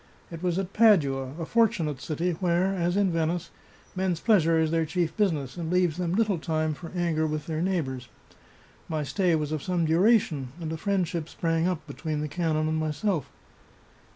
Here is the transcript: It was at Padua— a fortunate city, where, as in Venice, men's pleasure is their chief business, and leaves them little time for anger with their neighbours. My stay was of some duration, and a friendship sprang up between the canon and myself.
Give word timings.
It 0.31 0.41
was 0.41 0.57
at 0.57 0.73
Padua— 0.73 1.33
a 1.39 1.45
fortunate 1.45 2.01
city, 2.01 2.31
where, 2.31 2.73
as 2.73 2.97
in 2.97 3.11
Venice, 3.11 3.51
men's 3.95 4.19
pleasure 4.19 4.57
is 4.57 4.71
their 4.71 4.83
chief 4.83 5.15
business, 5.15 5.57
and 5.57 5.71
leaves 5.71 5.97
them 5.97 6.13
little 6.15 6.39
time 6.39 6.73
for 6.73 6.89
anger 6.95 7.27
with 7.27 7.45
their 7.45 7.61
neighbours. 7.61 8.07
My 8.89 9.03
stay 9.03 9.35
was 9.35 9.51
of 9.51 9.61
some 9.61 9.85
duration, 9.85 10.53
and 10.59 10.73
a 10.73 10.77
friendship 10.77 11.29
sprang 11.29 11.67
up 11.67 11.85
between 11.85 12.19
the 12.21 12.27
canon 12.27 12.67
and 12.67 12.79
myself. 12.79 13.29